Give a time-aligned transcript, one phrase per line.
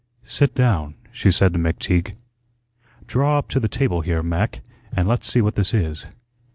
[0.25, 2.15] "Sit down," she said to McTeague.
[3.05, 6.07] "Draw up to the table here, Mac, and let's see what this is."